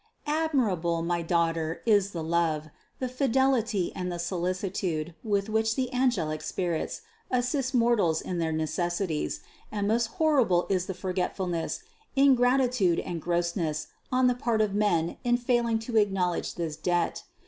655. 0.25 0.45
Admirable, 0.45 1.01
my 1.03 1.21
daughter, 1.21 1.83
is 1.85 2.09
the 2.09 2.23
love, 2.23 2.69
the 2.97 3.07
fidelity 3.07 3.91
and 3.95 4.11
the 4.11 4.17
solicitude 4.17 5.13
with 5.23 5.47
which 5.47 5.75
the 5.75 5.93
angelic 5.93 6.41
spirits 6.41 7.01
assist 7.29 7.75
mortals 7.75 8.19
in 8.19 8.39
their 8.39 8.51
necessities; 8.51 9.41
and 9.71 9.87
most 9.87 10.07
horrible 10.17 10.65
is 10.69 10.87
the 10.87 10.95
for 10.95 11.13
getfulness, 11.13 11.83
ingratitude 12.15 12.99
and 12.99 13.21
grossness 13.21 13.89
on 14.11 14.25
the 14.25 14.33
part 14.33 14.59
of 14.59 14.73
men 14.73 15.17
in 15.23 15.37
failing 15.37 15.77
to 15.77 15.97
acknowledge 15.97 16.55
this 16.55 16.75
debt. 16.75 17.21